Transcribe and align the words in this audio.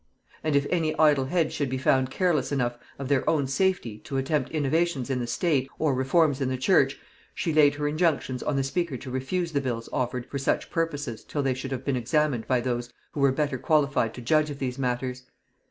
And 0.43 0.55
if 0.55 0.65
any 0.71 0.97
idle 0.97 1.25
heads 1.25 1.53
should 1.53 1.69
be 1.69 1.77
found 1.77 2.09
careless 2.09 2.51
enough 2.51 2.75
of 2.97 3.07
their 3.07 3.29
own 3.29 3.45
safety 3.45 3.99
to 3.99 4.17
attempt 4.17 4.49
innovations 4.49 5.11
in 5.11 5.19
the 5.19 5.27
state, 5.27 5.69
or 5.77 5.93
reforms 5.93 6.41
in 6.41 6.49
the 6.49 6.57
church, 6.57 6.97
she 7.35 7.53
laid 7.53 7.75
her 7.75 7.87
injunctions 7.87 8.41
on 8.41 8.55
the 8.55 8.63
speaker 8.63 8.97
to 8.97 9.11
refuse 9.11 9.51
the 9.51 9.61
bills 9.61 9.87
offered 9.93 10.25
for 10.25 10.39
such 10.39 10.71
purposes 10.71 11.23
till 11.23 11.43
they 11.43 11.53
should 11.53 11.71
have 11.71 11.85
been 11.85 11.95
examined 11.97 12.47
by 12.47 12.61
those 12.61 12.91
who 13.11 13.19
were 13.19 13.31
better 13.31 13.59
qualified 13.59 14.15
to 14.15 14.21
judge 14.21 14.49
of 14.49 14.57
these 14.57 14.79
matters. 14.79 15.25